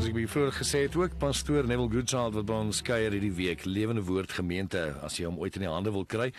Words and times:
As 0.00 0.06
ek 0.08 0.16
vroeër 0.32 0.54
gesê 0.56 0.78
het 0.86 0.94
ook 0.96 1.18
pastoor 1.20 1.66
Neville 1.68 1.92
Goodchild 1.92 2.32
wat 2.38 2.46
by 2.48 2.56
ons 2.64 2.80
kuier 2.80 3.12
hierdie 3.12 3.34
week 3.36 3.66
Lewende 3.68 4.00
Woord 4.08 4.32
Gemeente 4.32 4.80
as 5.04 5.18
jy 5.20 5.26
hom 5.28 5.36
ooit 5.36 5.58
in 5.58 5.66
die 5.66 5.68
hande 5.68 5.92
wil 5.92 6.06
kry. 6.08 6.30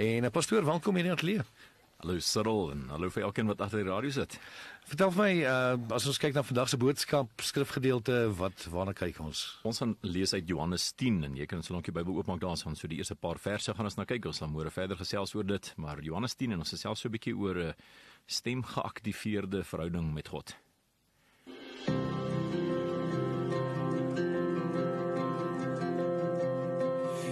En 0.00 0.24
eh, 0.24 0.32
pastoor, 0.32 0.64
welkom 0.64 0.96
hier 0.96 1.10
in 1.10 1.12
Atelier. 1.12 1.44
Hallo 2.00 2.16
Cyril 2.24 2.70
en 2.72 2.86
hallo 2.88 3.10
vir 3.12 3.26
elkeen 3.26 3.50
wat 3.50 3.60
agter 3.60 3.82
die 3.82 3.90
radio 3.90 4.08
sit. 4.14 4.38
Vertel 4.88 5.10
my 5.18 5.26
uh 5.44 5.92
as 5.92 6.06
ons 6.08 6.16
kyk 6.22 6.32
na 6.32 6.40
vandag 6.48 6.70
se 6.72 6.78
boodskap 6.80 7.44
skrifgedeelte, 7.44 8.14
wat 8.38 8.64
waarna 8.72 8.94
kyk 8.96 9.18
ons? 9.20 9.42
Ons 9.68 9.82
gaan 9.82 9.92
lees 10.00 10.32
uit 10.32 10.48
Johannes 10.48 10.86
10 10.96 11.18
en 11.28 11.36
jy 11.36 11.44
kan 11.50 11.60
so 11.60 11.74
lank 11.74 11.90
die 11.90 11.92
Bybel 11.92 12.16
oopmaak 12.16 12.40
daar 12.40 12.54
ons 12.56 12.64
so 12.64 12.88
die 12.88 13.02
eerste 13.02 13.18
paar 13.20 13.36
verse 13.36 13.74
gaan 13.76 13.84
ons 13.84 13.98
na 14.00 14.08
kyk. 14.08 14.30
Ons 14.32 14.40
gaan 14.40 14.48
môre 14.48 14.72
verder 14.72 14.96
gesels 14.96 15.36
oor 15.36 15.44
dit, 15.44 15.72
maar 15.76 16.00
Johannes 16.00 16.38
10 16.40 16.56
en 16.56 16.64
ons 16.64 16.72
gesels 16.72 17.04
so 17.04 17.08
'n 17.08 17.12
bietjie 17.12 17.36
oor 17.36 17.60
'n 17.68 17.74
stemgeaktiveerde 18.26 19.60
verhouding 19.62 20.14
met 20.14 20.28
God. 20.28 20.56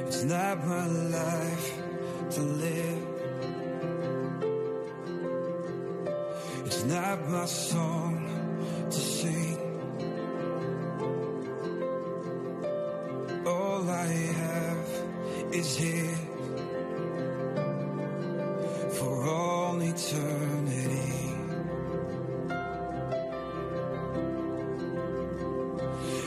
It's 0.08 0.24
not 0.24 0.58
my 0.66 0.86
life 1.08 1.72
to 2.36 2.42
live. 2.42 3.17
It's 6.78 6.86
not 6.86 7.18
my 7.28 7.44
song 7.44 8.22
to 8.88 9.00
sing. 9.00 9.58
All 13.44 13.90
I 13.90 14.06
have 14.42 14.88
is 15.52 15.76
His 15.76 16.18
for 18.96 19.28
all 19.28 19.82
eternity. 19.82 21.34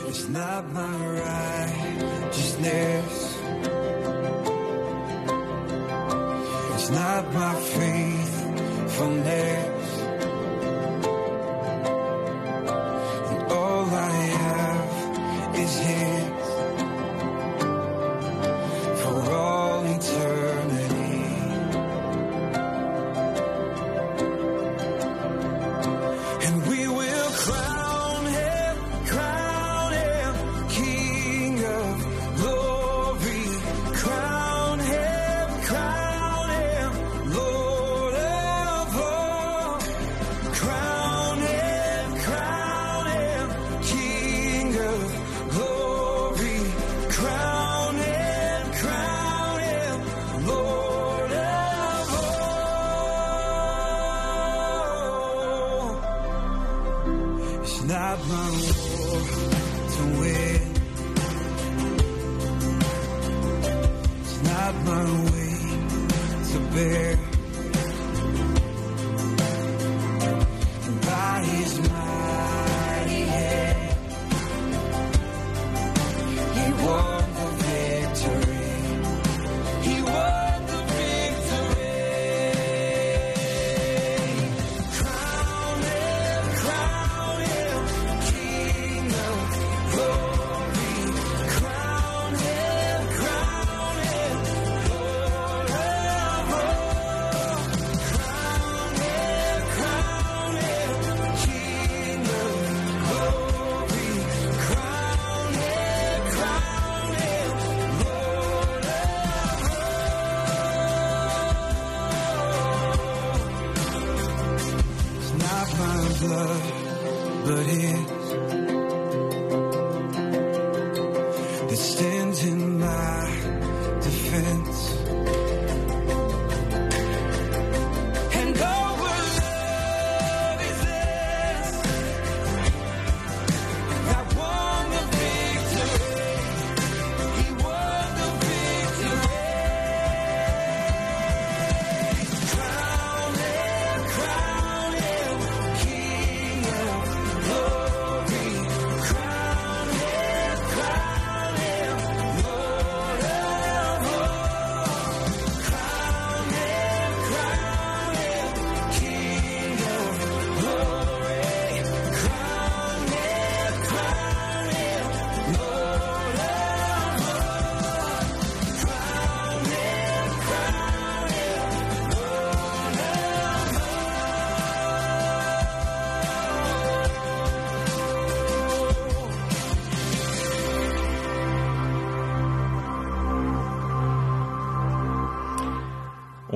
It's 0.08 0.28
not 0.28 0.70
my 0.70 0.98
righteousness. 2.28 3.38
It's 6.74 6.90
not 6.90 7.32
my 7.32 7.54
faithfulness. 7.54 9.71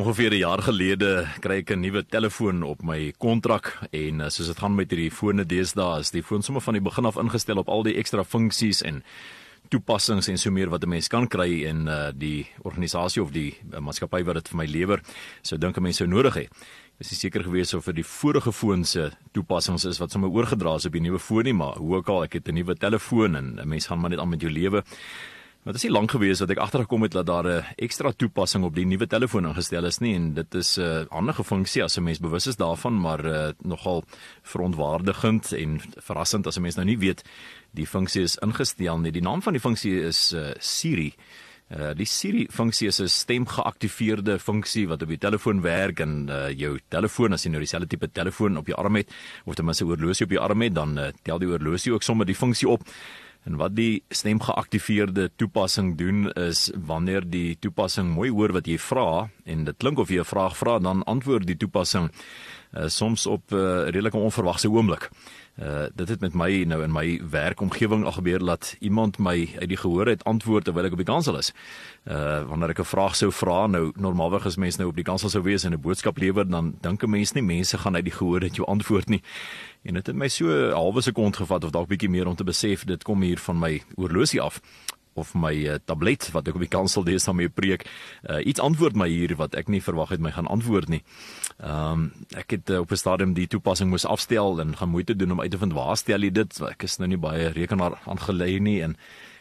Ongeveer 0.06 0.34
'n 0.34 0.38
jaar 0.38 0.62
gelede 0.62 1.26
kry 1.40 1.56
ek 1.58 1.70
'n 1.70 1.80
nuwe 1.80 2.06
telefoon 2.06 2.62
op 2.62 2.82
my 2.82 3.12
kontrak 3.18 3.74
en 3.90 4.20
uh, 4.20 4.28
soos 4.28 4.46
dit 4.46 4.58
gaan 4.58 4.74
met 4.74 4.90
hierdie 4.90 5.10
fone 5.10 5.44
deesdae 5.44 5.98
is 6.00 6.10
die 6.10 6.22
foon 6.22 6.42
sommer 6.42 6.62
van 6.62 6.74
die 6.74 6.82
begin 6.82 7.06
af 7.06 7.16
ingestel 7.16 7.58
op 7.58 7.68
al 7.68 7.82
die 7.82 7.96
ekstra 7.98 8.22
funksies 8.22 8.82
en 8.82 9.02
toepassings 9.68 10.28
en 10.28 10.38
so 10.38 10.50
meer 10.50 10.70
wat 10.70 10.84
'n 10.84 10.88
mens 10.88 11.08
kan 11.08 11.26
kry 11.26 11.66
in 11.66 11.88
uh, 11.88 12.12
die 12.14 12.46
organisasie 12.62 13.22
of 13.22 13.32
die 13.32 13.58
uh, 13.72 13.80
maatskappy 13.80 14.22
wat 14.22 14.34
dit 14.34 14.48
vir 14.48 14.56
my 14.56 14.66
lewer. 14.66 15.02
So 15.42 15.56
dink 15.56 15.76
'n 15.76 15.82
mens 15.82 15.96
sou 15.96 16.06
nodig 16.06 16.34
hê. 16.34 16.46
Is 17.00 17.10
nie 17.10 17.18
seker 17.18 17.42
gewees 17.42 17.74
of 17.74 17.84
vir 17.84 17.94
die 17.94 18.06
vorige 18.06 18.52
foon 18.52 18.84
se 18.84 19.10
toepassings 19.32 19.84
is 19.84 19.98
wat 19.98 20.10
sommer 20.12 20.30
oorgedra 20.30 20.76
is 20.76 20.86
op 20.86 20.92
die 20.92 21.02
nuwe 21.02 21.18
foon 21.18 21.44
nie, 21.44 21.52
maar 21.52 21.74
hoe 21.78 21.96
ook 21.96 22.08
al, 22.08 22.22
ek 22.22 22.32
het 22.32 22.48
'n 22.48 22.54
nuwe 22.54 22.74
telefoon 22.74 23.34
en 23.36 23.58
'n 23.58 23.68
mens 23.68 23.86
gaan 23.86 23.98
maar 23.98 24.10
net 24.10 24.20
aan 24.20 24.28
met 24.28 24.40
jou 24.40 24.52
lewe. 24.52 24.84
Maar 25.66 25.74
dit 25.74 25.82
is 25.82 25.90
nie 25.90 25.96
lank 25.98 26.12
gewees 26.14 26.38
dat 26.38 26.52
ek 26.54 26.60
agtergekom 26.62 27.02
het 27.02 27.14
dat 27.16 27.26
daar 27.26 27.46
'n 27.50 27.64
ekstra 27.76 28.12
toepassing 28.14 28.64
op 28.64 28.74
die 28.74 28.86
nuwe 28.86 29.06
telefoon 29.06 29.46
ingestel 29.46 29.84
is 29.84 29.98
nie 29.98 30.14
en 30.14 30.34
dit 30.34 30.54
is 30.54 30.76
'n 30.78 30.80
uh, 30.80 31.06
ander 31.10 31.34
funksie 31.34 31.82
as 31.82 31.96
'n 31.98 32.02
mens 32.02 32.20
bewus 32.20 32.46
is 32.46 32.56
daarvan, 32.56 33.00
maar 33.00 33.24
uh, 33.24 33.48
nogal 33.62 34.04
verontwaardigend 34.42 35.52
en 35.52 35.80
verrassend 35.96 36.46
as 36.46 36.56
'n 36.56 36.62
mens 36.62 36.74
nou 36.76 36.86
nie 36.86 36.98
weet 36.98 37.24
die 37.74 37.86
funksie 37.86 38.22
is 38.22 38.36
ingestel 38.36 38.98
nie. 38.98 39.10
Die 39.10 39.22
naam 39.22 39.42
van 39.42 39.52
die 39.52 39.60
funksie 39.60 40.02
is 40.02 40.32
uh, 40.32 40.54
Siri. 40.58 41.14
Uh, 41.68 41.90
die 41.94 42.06
Siri 42.06 42.46
funksie 42.50 42.86
is 42.86 43.00
'n 43.00 43.08
stemgeaktiveerde 43.08 44.38
funksie 44.38 44.86
wat 44.88 45.02
op 45.02 45.08
die 45.08 45.18
telefoon 45.18 45.62
werk 45.62 46.00
en 46.00 46.28
uh, 46.30 46.50
jou 46.50 46.78
telefoon 46.88 47.32
as 47.32 47.42
jy 47.42 47.50
nou 47.50 47.60
dieselfde 47.60 47.88
tipe 47.88 48.12
telefoon 48.12 48.56
op 48.56 48.66
jou 48.66 48.78
arm 48.78 48.94
het 48.94 49.10
of 49.44 49.54
ten 49.54 49.64
minste 49.64 49.84
'n 49.84 49.88
oorlosie 49.88 50.26
op 50.26 50.30
jou 50.30 50.42
arm 50.42 50.62
het, 50.62 50.74
dan 50.74 50.98
uh, 50.98 51.08
tel 51.22 51.38
die 51.38 51.48
oorlosie 51.48 51.92
ook 51.92 52.02
sommer 52.02 52.26
die 52.26 52.36
funksie 52.36 52.68
op. 52.68 52.82
En 53.46 53.56
wat 53.60 53.76
die 53.78 54.02
stemgeaktiveerde 54.10 55.30
toepassing 55.38 55.94
doen 55.98 56.26
is 56.32 56.66
wanneer 56.74 57.22
die 57.30 57.56
toepassing 57.62 58.10
mooi 58.10 58.30
hoor 58.34 58.52
wat 58.56 58.66
jy 58.66 58.78
vra 58.82 59.28
en 59.46 59.64
dit 59.68 59.76
klink 59.78 60.02
of 60.02 60.10
jy 60.10 60.18
'n 60.18 60.26
vraag 60.26 60.56
vra 60.58 60.78
dan 60.78 61.04
antwoord 61.06 61.46
die 61.46 61.56
toepassing 61.56 62.10
uh, 62.10 62.88
soms 62.88 63.26
op 63.26 63.52
'n 63.52 63.54
uh, 63.54 63.84
redelike 63.84 64.18
onverwagse 64.18 64.70
oomblik. 64.70 65.10
Uh 65.56 65.86
dit 65.94 66.08
het 66.08 66.20
met 66.20 66.34
my 66.34 66.64
nou 66.68 66.82
in 66.84 66.92
my 66.92 67.20
werkomgewing 67.30 68.04
al 68.04 68.12
gebeur 68.12 68.38
dat 68.44 68.76
iemand 68.78 69.18
my 69.18 69.48
uit 69.58 69.68
die 69.68 69.76
gehoor 69.76 70.06
het 70.06 70.24
antwoord 70.24 70.64
terwyl 70.64 70.84
ek 70.84 70.92
op 70.92 71.00
die 71.00 71.08
kansel 71.08 71.38
is. 71.38 71.52
Uh 72.04 72.44
wanneer 72.48 72.74
ek 72.74 72.80
'n 72.80 72.84
vraag 72.84 73.16
sou 73.16 73.32
vra, 73.32 73.66
nou 73.66 73.92
normaalweg 73.96 74.46
as 74.46 74.56
mense 74.56 74.78
nou 74.78 74.90
op 74.90 74.96
die 74.96 75.04
kansel 75.04 75.28
sou 75.28 75.42
wees 75.42 75.64
en 75.64 75.72
'n 75.72 75.80
boodskap 75.80 76.18
lewer, 76.18 76.48
dan 76.48 76.76
dink 76.80 77.02
'n 77.02 77.10
mens 77.10 77.32
nie 77.32 77.42
mense 77.42 77.78
gaan 77.78 77.94
uit 77.94 78.04
die 78.04 78.12
gehoor 78.12 78.40
het 78.40 78.56
jou 78.56 78.66
antwoord 78.68 79.08
nie. 79.08 79.22
En 79.82 79.94
dit 79.94 80.06
het 80.06 80.16
my 80.16 80.28
so 80.28 80.44
'n 80.44 80.72
halwe 80.72 81.00
sekond 81.00 81.36
gevat 81.36 81.64
of 81.64 81.70
dalk 81.70 81.88
bietjie 81.88 82.10
meer 82.10 82.26
om 82.26 82.36
te 82.36 82.44
besef 82.44 82.84
dit 82.84 83.02
kom 83.02 83.22
hier 83.22 83.38
van 83.38 83.58
my 83.58 83.82
oorlosie 83.94 84.40
af 84.40 84.60
of 85.16 85.34
my 85.34 85.52
uh, 85.66 85.78
tablet 85.84 86.28
wat 86.32 86.48
ek 86.48 86.58
op 86.58 86.64
die 86.64 86.72
kansel 86.72 87.04
dees 87.06 87.24
dan 87.24 87.36
mee 87.36 87.48
preek. 87.52 87.86
Uh, 88.24 88.40
iets 88.46 88.60
antwoord 88.60 88.96
my 88.96 89.08
hier 89.10 89.36
wat 89.36 89.54
ek 89.58 89.68
nie 89.72 89.82
verwag 89.82 90.14
het 90.14 90.22
my 90.22 90.32
gaan 90.36 90.50
antwoord 90.50 90.88
nie. 90.92 91.02
Ehm 91.58 91.92
um, 91.92 92.10
ek 92.36 92.50
het 92.58 92.70
uh, 92.70 92.80
op 92.84 92.92
'n 92.92 93.00
stadium 93.00 93.34
die 93.34 93.46
toepassing 93.46 93.90
moes 93.90 94.06
afstel 94.06 94.60
en 94.60 94.76
gaan 94.76 94.92
moeite 94.92 95.16
doen 95.16 95.32
om 95.32 95.40
uit 95.40 95.50
te 95.50 95.58
vind 95.58 95.72
waar 95.72 95.96
stel 95.96 96.22
jy 96.22 96.30
dit? 96.30 96.60
Ek 96.60 96.82
is 96.82 96.98
nou 96.98 97.08
nie 97.08 97.20
baie 97.20 97.48
rekenaar 97.48 97.98
aangelei 98.04 98.58
nie 98.60 98.82
en 98.82 98.96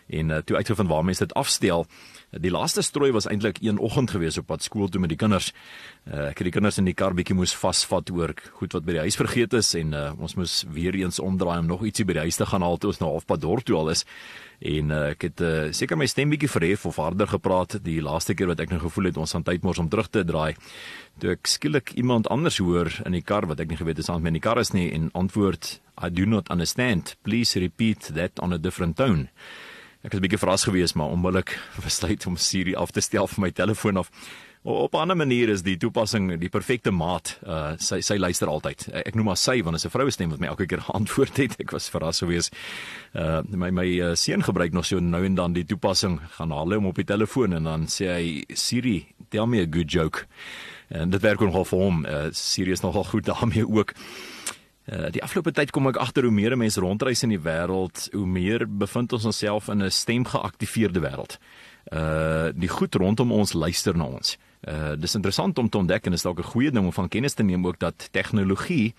en 0.07 0.29
uh, 0.29 0.37
toe 0.45 0.57
uitgevind 0.57 0.89
waar 0.89 1.05
mense 1.05 1.25
dit 1.25 1.33
afstel. 1.33 1.85
Die 2.35 2.51
laaste 2.51 2.81
strooi 2.83 3.11
was 3.15 3.27
eintlik 3.31 3.61
een 3.61 3.77
oggend 3.79 4.11
gewees 4.11 4.37
op 4.37 4.49
pad 4.49 4.63
skool 4.63 4.89
toe 4.91 4.99
met 5.01 5.09
die 5.09 5.17
kinders. 5.17 5.51
Uh, 6.05 6.29
ek 6.29 6.41
het 6.41 6.49
die 6.49 6.53
kinders 6.53 6.77
in 6.81 6.89
die 6.89 6.95
kar 6.97 7.15
bietjie 7.15 7.35
moes 7.37 7.55
vasvat 7.55 8.11
oor 8.11 8.33
goed 8.59 8.75
wat 8.75 8.85
by 8.85 8.97
die 8.97 9.05
huis 9.05 9.17
vergeet 9.17 9.55
is 9.57 9.71
en 9.79 9.93
uh, 9.95 10.11
ons 10.19 10.35
moes 10.35 10.57
weer 10.73 10.97
eens 10.99 11.19
omdraai 11.23 11.59
om 11.59 11.69
nog 11.69 11.85
ietsie 11.87 12.05
by 12.05 12.17
die 12.17 12.25
huis 12.27 12.37
te 12.41 12.47
gaan 12.49 12.65
haal 12.65 12.77
toe 12.77 12.91
ons 12.91 12.99
nou 13.01 13.13
halfpad 13.13 13.41
dorp 13.41 13.65
toe 13.65 13.77
al 13.79 13.93
is. 13.95 14.03
En 14.65 14.91
uh, 14.91 15.01
ek 15.13 15.27
het 15.29 15.41
uh, 15.43 15.53
seker 15.75 15.99
my 15.99 16.07
stem 16.11 16.31
bietjie 16.33 16.51
verhef 16.51 16.85
of 16.89 16.99
harder 17.01 17.29
gepraat 17.31 17.77
die 17.83 18.01
laaste 18.03 18.35
keer 18.35 18.51
wat 18.51 18.61
ek 18.63 18.75
nou 18.75 18.81
gevoel 18.83 19.11
het 19.11 19.19
ons 19.21 19.35
aan 19.35 19.47
tyd 19.47 19.63
mors 19.63 19.79
om 19.81 19.89
terug 19.89 20.11
te 20.11 20.25
draai. 20.27 20.55
Toe 21.23 21.35
ek 21.35 21.47
skielik 21.47 21.95
iemand 21.95 22.27
anders 22.33 22.59
hoor 22.59 22.91
in 23.05 23.15
die 23.15 23.23
kar 23.23 23.47
wat 23.47 23.63
ek 23.63 23.71
nie 23.71 23.79
geweet 23.79 24.01
het 24.01 24.11
aan 24.11 24.23
my 24.23 24.33
in 24.33 24.39
die 24.39 24.43
kar 24.43 24.59
is 24.59 24.73
nie 24.75 24.89
en 24.95 25.09
antwoord 25.15 25.77
I 25.95 26.09
do 26.11 26.25
not 26.27 26.51
understand. 26.51 27.15
Please 27.23 27.55
repeat 27.59 28.11
that 28.15 28.39
on 28.43 28.51
a 28.51 28.59
different 28.59 28.97
tone. 28.97 29.29
Ek 30.05 30.11
het 30.11 30.21
'n 30.21 30.21
bietjie 30.21 30.37
verras 30.37 30.63
gewees, 30.63 30.93
maar 30.93 31.07
onmiddellik 31.07 31.59
besluit 31.83 32.25
om 32.27 32.35
Siri 32.37 32.75
af 32.75 32.91
te 32.91 33.01
stel 33.01 33.27
van 33.27 33.43
my 33.43 33.51
telefoon 33.51 33.97
af. 33.97 34.09
Op 34.61 34.93
'n 34.93 34.97
ander 34.97 35.17
manier 35.17 35.49
is 35.49 35.61
die 35.61 35.77
toepassing 35.77 36.39
die 36.39 36.49
perfekte 36.49 36.91
maat. 36.91 37.39
Uh 37.43 37.73
sy 37.77 38.01
sy 38.01 38.17
luister 38.17 38.47
altyd. 38.47 38.87
Ek 38.93 39.15
noem 39.15 39.27
haar 39.27 39.37
sy 39.37 39.63
want 39.63 39.75
dit 39.75 39.85
is 39.85 39.85
'n 39.85 39.97
vroue 39.97 40.11
stem 40.11 40.29
wat 40.29 40.39
my 40.39 40.47
elke 40.47 40.65
keer 40.65 40.83
antwoord 40.99 41.37
het. 41.37 41.59
Ek 41.59 41.71
was 41.71 41.89
verras 41.89 42.19
gewees. 42.19 42.49
Uh 43.15 43.41
my 43.49 43.69
my 43.69 43.85
uh, 43.85 44.15
seun 44.15 44.43
gebruik 44.43 44.73
nog 44.73 44.85
so 44.85 44.99
nou 44.99 45.25
en 45.25 45.35
dan 45.35 45.53
die 45.53 45.65
toepassing. 45.65 46.19
Gaan 46.37 46.51
haal 46.51 46.73
hom 46.73 46.85
op 46.85 46.95
die 46.95 47.05
telefoon 47.05 47.53
en 47.53 47.63
dan 47.63 47.85
sê 47.85 48.05
hy 48.05 48.43
Siri, 48.53 49.07
tell 49.29 49.45
me 49.45 49.61
a 49.61 49.67
good 49.69 49.91
joke. 49.91 50.25
En 50.89 51.09
dit 51.09 51.21
werk 51.21 51.39
nogal 51.39 51.65
vir 51.65 51.79
hom. 51.79 52.05
Uh 52.05 52.27
Siri 52.31 52.71
is 52.71 52.81
nogal 52.81 53.03
goed 53.03 53.25
daarmee 53.25 53.67
ook. 53.67 53.93
Uh, 54.85 55.09
die 55.09 55.23
afgelope 55.25 55.51
tyd 55.51 55.71
kom 55.73 55.87
ek 55.89 55.97
agter 55.97 56.27
hoe 56.27 56.31
meer 56.31 56.53
mense 56.57 56.79
rondreis 56.79 57.23
in 57.25 57.31
die 57.33 57.41
wêreld, 57.41 58.05
hoe 58.13 58.25
meer 58.29 58.67
bevind 58.69 59.13
ons 59.17 59.25
onsself 59.25 59.67
in 59.67 59.81
'n 59.81 59.91
stemgeaktiveerde 59.91 61.01
wêreld. 61.01 61.39
Uh 61.93 62.51
die 62.53 62.69
goed 62.69 62.95
rondom 62.95 63.31
ons 63.31 63.53
luister 63.53 63.97
na 63.97 64.05
ons. 64.05 64.37
Uh 64.61 64.95
dis 64.95 65.15
interessant 65.15 65.57
om 65.57 65.69
te 65.69 65.77
ontdek 65.77 66.05
en 66.05 66.13
is 66.13 66.21
dalk 66.21 66.39
'n 66.39 66.51
goeie 66.53 66.71
ding 66.71 66.85
om 66.85 66.93
van 66.93 67.09
kennis 67.09 67.33
te 67.33 67.43
neem 67.43 67.65
ook 67.65 67.79
dat 67.79 68.09
tegnologie 68.11 68.93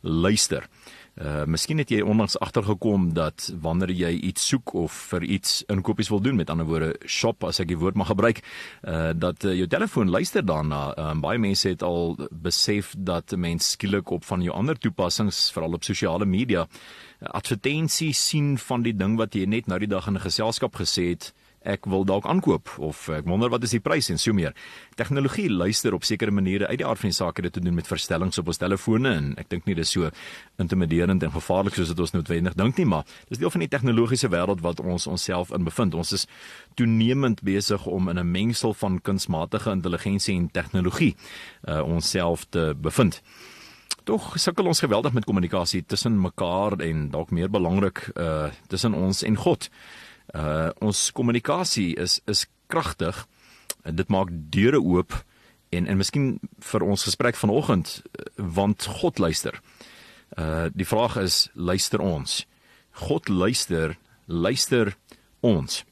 luister. 0.00 0.62
Uh 0.62 0.99
miskien 1.46 1.78
het 1.78 1.90
jy 1.92 2.00
onlangs 2.00 2.38
agtergekom 2.40 3.10
dat 3.14 3.50
wanneer 3.60 3.90
jy 3.92 4.10
iets 4.30 4.46
soek 4.48 4.72
of 4.74 4.92
vir 5.10 5.22
iets 5.22 5.62
inkopies 5.68 6.08
wil 6.08 6.20
doen, 6.20 6.36
met 6.36 6.50
ander 6.50 6.66
woorde 6.66 6.94
shop 7.06 7.44
as 7.44 7.60
ek 7.60 7.68
die 7.68 7.78
woord 7.78 7.98
mag 8.00 8.08
gebruik, 8.08 8.40
uh 8.88 9.12
dat 9.12 9.44
uh, 9.44 9.52
jou 9.54 9.66
telefoon 9.68 10.10
luister 10.10 10.44
daarna. 10.46 10.94
Uh, 10.96 11.12
baie 11.20 11.38
mense 11.38 11.68
het 11.68 11.82
al 11.82 12.16
besef 12.30 12.94
dat 12.96 13.32
'n 13.32 13.40
mens 13.40 13.70
skielik 13.70 14.10
op 14.10 14.24
van 14.24 14.42
jou 14.42 14.54
ander 14.54 14.78
toepassings, 14.78 15.50
veral 15.52 15.72
op 15.72 15.84
sosiale 15.84 16.24
media, 16.24 16.66
advertensies 17.20 18.28
sien 18.28 18.58
van 18.58 18.82
die 18.82 18.96
ding 18.96 19.16
wat 19.16 19.34
jy 19.34 19.44
net 19.44 19.66
nou 19.66 19.78
die 19.78 19.88
dag 19.88 20.06
in 20.06 20.14
'n 20.14 20.26
geselskap 20.26 20.74
gesê 20.76 21.10
het 21.10 21.34
ek 21.60 21.84
wil 21.92 22.06
dalk 22.08 22.24
aankoop 22.24 22.70
of 22.80 23.02
ek 23.12 23.26
wonder 23.28 23.50
wat 23.52 23.64
is 23.66 23.74
die 23.74 23.82
prys 23.84 24.08
en 24.12 24.18
so 24.18 24.32
meer. 24.32 24.54
Tegnologie 24.96 25.50
luister 25.50 25.94
op 25.94 26.06
sekere 26.08 26.32
maniere 26.32 26.70
uit 26.70 26.80
die 26.80 26.86
aard 26.86 27.02
van 27.02 27.12
die 27.12 27.16
saak 27.16 27.42
dit 27.42 27.52
te 27.52 27.60
doen 27.60 27.76
met 27.76 27.88
verstellings 27.88 28.40
op 28.40 28.48
ons 28.48 28.60
telefone 28.60 29.12
en 29.12 29.34
ek 29.40 29.50
dink 29.52 29.68
nie 29.68 29.76
dis 29.76 29.92
so 29.92 30.08
intimiderend 30.62 31.22
en 31.22 31.34
gevaarlik 31.34 31.76
soos 31.76 31.92
dit 31.92 32.00
ons 32.00 32.14
noodwendig 32.16 32.56
dink 32.56 32.80
nie, 32.80 32.88
maar 32.88 33.04
dis 33.28 33.38
deel 33.40 33.52
van 33.52 33.64
die 33.64 33.68
tegnologiese 33.68 34.32
wêreld 34.32 34.64
wat 34.64 34.80
ons 34.80 35.06
onsself 35.10 35.52
in 35.52 35.64
bevind. 35.68 35.94
Ons 35.94 36.14
is 36.16 36.26
toenemend 36.80 37.42
besig 37.44 37.86
om 37.86 38.08
in 38.08 38.18
'n 38.18 38.30
mengsel 38.30 38.74
van 38.74 39.00
kunsmatige 39.00 39.70
intelligensie 39.70 40.36
en 40.36 40.50
tegnologie 40.50 41.14
uh, 41.68 41.82
onsself 41.84 42.46
te 42.48 42.74
bevind. 42.76 43.22
Tog 44.04 44.32
sukkel 44.40 44.66
ons 44.66 44.80
geweldig 44.80 45.12
met 45.12 45.24
kommunikasie 45.24 45.84
tussen 45.86 46.20
mekaar 46.20 46.78
en 46.80 47.10
dalk 47.10 47.30
meer 47.30 47.50
belangrik 47.50 48.10
uh 48.16 48.48
tussen 48.68 48.94
ons 48.94 49.22
en 49.22 49.36
God 49.36 49.68
uh 50.34 50.70
ons 50.80 51.10
kommunikasie 51.12 51.94
is 51.96 52.20
is 52.26 52.46
kragtig 52.66 53.26
en 53.82 53.96
dit 53.96 54.08
maak 54.08 54.28
deure 54.30 54.80
oop 54.80 55.14
en 55.70 55.86
en 55.86 55.96
miskien 55.96 56.38
vir 56.72 56.82
ons 56.82 57.04
gesprek 57.04 57.36
vanoggend 57.36 58.02
want 58.36 58.86
God 59.00 59.18
luister. 59.18 59.60
Uh 60.38 60.68
die 60.74 60.86
vraag 60.86 61.16
is 61.16 61.48
luister 61.54 62.00
ons. 62.00 62.46
God 62.92 63.28
luister, 63.28 63.96
luister 64.26 64.96
ons. 65.40 65.84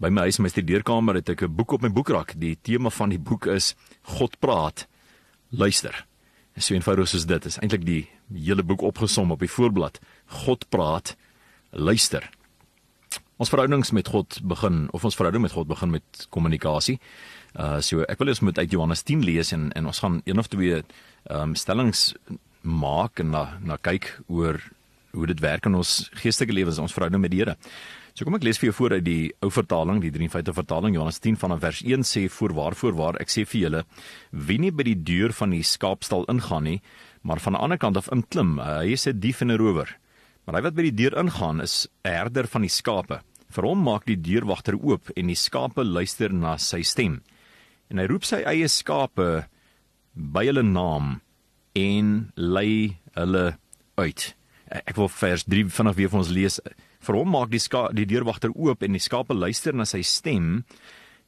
By 0.00 0.10
my 0.10 0.26
huis 0.26 0.38
in 0.38 0.44
my 0.46 0.50
studeerkamer 0.50 1.14
het 1.20 1.28
ek 1.28 1.42
'n 1.42 1.54
boek 1.54 1.72
op 1.72 1.82
my 1.82 1.90
boekrak. 1.90 2.34
Die 2.38 2.58
tema 2.62 2.90
van 2.90 3.08
die 3.08 3.18
boek 3.18 3.46
is 3.46 3.74
God 4.02 4.38
praat, 4.40 4.86
luister. 5.50 6.06
So 6.56 6.74
eenvoudig 6.74 7.08
soos 7.08 7.26
dit 7.26 7.44
is 7.44 7.58
eintlik 7.58 7.84
die 7.84 8.08
hele 8.32 8.62
boek 8.62 8.82
opgesom 8.82 9.30
op 9.30 9.40
die 9.40 9.50
voorblad. 9.50 10.00
God 10.26 10.68
praat, 10.68 11.16
luister. 11.70 12.30
Ons 13.34 13.50
verhoudings 13.50 13.90
met 13.90 14.08
God 14.08 14.36
begin 14.46 14.84
of 14.94 15.04
ons 15.04 15.16
verhouding 15.18 15.42
met 15.42 15.54
God 15.56 15.66
begin 15.66 15.90
met 15.90 16.26
kommunikasie. 16.30 17.00
Uh 17.58 17.80
so 17.82 18.04
ek 18.06 18.20
wil 18.22 18.30
eens 18.30 18.42
met 18.46 18.58
uit 18.58 18.70
Johannes 18.70 19.02
10 19.02 19.24
lees 19.26 19.50
en 19.56 19.72
en 19.74 19.90
ons 19.90 19.98
gaan 19.98 20.20
een 20.24 20.38
of 20.38 20.46
twee 20.52 20.78
ehm 20.78 21.40
um, 21.40 21.54
stellings 21.58 22.14
maak 22.62 23.18
en 23.18 23.30
na 23.34 23.58
na 23.62 23.76
kyk 23.76 24.20
oor 24.28 24.60
hoe 25.14 25.26
dit 25.26 25.40
werk 25.40 25.66
in 25.66 25.74
ons 25.74 26.10
geestelike 26.22 26.54
lewens, 26.54 26.78
ons 26.78 26.92
verhouding 26.92 27.22
met 27.22 27.30
die 27.30 27.40
Here. 27.42 27.56
So 28.14 28.24
kom 28.24 28.34
ek 28.38 28.46
lees 28.46 28.58
vir 28.58 28.68
jou 28.68 28.76
voor 28.78 28.94
uit 28.98 29.04
die 29.04 29.32
ou 29.42 29.50
vertaling, 29.50 30.00
die 30.02 30.12
53 30.14 30.54
vertaling 30.54 30.94
Johannes 30.94 31.18
10 31.18 31.38
vanaf 31.38 31.60
vers 31.66 31.82
1 31.82 32.06
sê 32.06 32.28
voor 32.30 32.54
waar 32.54 32.74
voor 32.78 32.94
waar 32.94 33.18
ek 33.22 33.30
sê 33.34 33.42
vir 33.46 33.60
julle 33.60 33.82
wie 34.30 34.58
nie 34.62 34.70
by 34.70 34.86
die 34.86 34.98
deur 35.10 35.34
van 35.34 35.50
die 35.50 35.62
skaapstal 35.66 36.26
ingaan 36.30 36.70
nie, 36.70 36.80
maar 37.22 37.42
van 37.42 37.58
die 37.58 37.62
ander 37.66 37.78
kant 37.78 37.98
af 37.98 38.10
inklim, 38.14 38.58
hy 38.62 38.94
is 38.94 39.08
'n 39.08 39.18
dief 39.18 39.42
en 39.42 39.50
'n 39.50 39.58
rower. 39.58 39.98
Maar 40.44 40.58
hy 40.58 40.64
wat 40.66 40.76
by 40.76 40.84
die 40.88 40.98
deur 41.02 41.16
ingaan 41.20 41.62
is 41.64 41.88
'n 42.04 42.08
herder 42.08 42.46
van 42.46 42.62
die 42.62 42.70
skape. 42.72 43.20
Vir 43.50 43.64
hom 43.64 43.82
maak 43.82 44.04
die 44.04 44.20
deurwagter 44.20 44.74
oop 44.74 45.10
en 45.16 45.26
die 45.26 45.38
skape 45.38 45.84
luister 45.84 46.32
na 46.32 46.56
sy 46.56 46.82
stem. 46.82 47.22
En 47.90 47.98
hy 47.98 48.06
roep 48.06 48.24
sy 48.24 48.42
eie 48.42 48.68
skape 48.68 49.46
by 50.14 50.44
hulle 50.46 50.62
naam 50.62 51.20
en 51.74 52.32
lei 52.36 52.96
hulle 53.14 53.58
uit. 53.96 54.34
Ek 54.68 54.96
wil 54.96 55.08
vers 55.08 55.44
3 55.44 55.70
vanaf 55.70 55.96
weer 55.96 56.08
vir 56.08 56.18
ons 56.18 56.32
lees. 56.32 56.60
Vir 57.00 57.14
hom 57.14 57.30
maak 57.30 57.50
die 57.50 57.60
ska 57.62 57.88
die 57.92 58.06
deurwagter 58.06 58.50
oop 58.54 58.82
en 58.82 58.92
die 58.92 59.02
skape 59.02 59.34
luister 59.34 59.74
na 59.74 59.84
sy 59.84 60.02
stem. 60.02 60.64